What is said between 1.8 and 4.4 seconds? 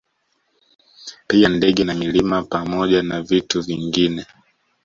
na milima pamoja na vitu vingine